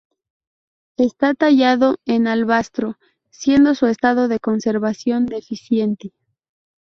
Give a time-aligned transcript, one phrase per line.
[0.97, 2.97] Está tallado en alabastro
[3.29, 6.11] siendo su estado de conservación deficiente.